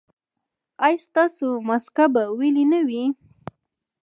[0.85, 3.03] ایا ستاسو مسکه به ویلې نه وي؟